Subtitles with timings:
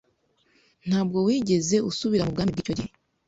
[0.87, 2.91] Ntabwo wigeze usubira mu bwami bw'icyo gihe